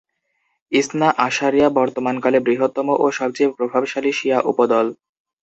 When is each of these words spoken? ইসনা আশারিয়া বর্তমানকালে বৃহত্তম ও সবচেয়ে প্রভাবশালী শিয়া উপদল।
ইসনা 0.71 1.07
আশারিয়া 1.27 1.67
বর্তমানকালে 1.71 2.39
বৃহত্তম 2.39 2.87
ও 2.95 3.05
সবচেয়ে 3.19 3.53
প্রভাবশালী 3.57 4.11
শিয়া 4.11 4.39
উপদল। 4.51 4.85